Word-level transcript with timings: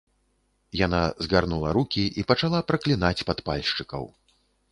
Яна 0.85 1.01
згарнула 1.25 1.69
рукі 1.77 2.05
і 2.21 2.25
пачала 2.33 2.63
праклінаць 2.71 3.25
падпальшчыкаў. 3.31 4.03